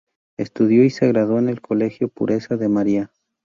[0.37, 3.11] Estudio y se graduó en el Colegio Pureza de María.